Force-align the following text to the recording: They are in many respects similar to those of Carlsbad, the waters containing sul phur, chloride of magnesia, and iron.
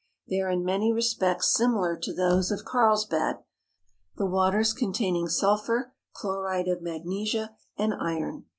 They 0.27 0.41
are 0.41 0.49
in 0.49 0.65
many 0.65 0.91
respects 0.91 1.53
similar 1.55 1.95
to 1.95 2.11
those 2.11 2.49
of 2.49 2.65
Carlsbad, 2.65 3.43
the 4.17 4.25
waters 4.25 4.73
containing 4.73 5.27
sul 5.27 5.59
phur, 5.59 5.91
chloride 6.13 6.67
of 6.67 6.81
magnesia, 6.81 7.55
and 7.77 7.93
iron. 7.93 8.45